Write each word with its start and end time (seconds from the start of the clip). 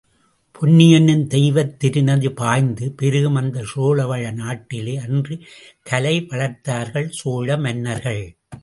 பொன்னியென்னும் 0.55 1.27
தெய்வத் 1.27 1.75
திருநதி 1.79 2.29
பாய்ந்து 2.31 2.85
பெருகும் 2.91 3.35
அந்தச் 3.35 3.69
சோழவள 3.73 4.33
நாட்டிலே 4.41 4.97
அன்று 5.05 5.37
கலை 5.83 6.15
வளர்த்தார்கள் 6.31 7.09
சோழ 7.21 7.57
மன்னர்கள். 7.57 8.23